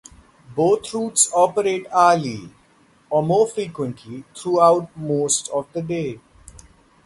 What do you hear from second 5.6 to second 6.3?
the day.